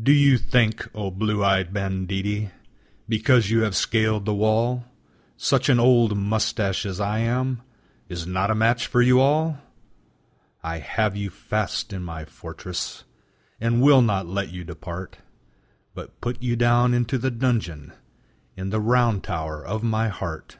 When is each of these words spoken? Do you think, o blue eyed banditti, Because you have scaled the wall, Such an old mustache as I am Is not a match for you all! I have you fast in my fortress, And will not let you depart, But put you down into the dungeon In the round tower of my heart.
Do 0.00 0.12
you 0.12 0.38
think, 0.38 0.88
o 0.94 1.10
blue 1.10 1.42
eyed 1.44 1.74
banditti, 1.74 2.52
Because 3.08 3.50
you 3.50 3.62
have 3.62 3.74
scaled 3.74 4.24
the 4.24 4.32
wall, 4.32 4.84
Such 5.36 5.68
an 5.68 5.80
old 5.80 6.16
mustache 6.16 6.86
as 6.86 7.00
I 7.00 7.18
am 7.18 7.60
Is 8.08 8.24
not 8.24 8.52
a 8.52 8.54
match 8.54 8.86
for 8.86 9.02
you 9.02 9.18
all! 9.18 9.58
I 10.62 10.78
have 10.78 11.16
you 11.16 11.28
fast 11.28 11.92
in 11.92 12.04
my 12.04 12.24
fortress, 12.24 13.02
And 13.60 13.82
will 13.82 14.00
not 14.00 14.28
let 14.28 14.52
you 14.52 14.62
depart, 14.62 15.18
But 15.92 16.20
put 16.20 16.40
you 16.40 16.54
down 16.54 16.94
into 16.94 17.18
the 17.18 17.32
dungeon 17.32 17.94
In 18.56 18.70
the 18.70 18.78
round 18.80 19.24
tower 19.24 19.66
of 19.66 19.82
my 19.82 20.06
heart. 20.06 20.56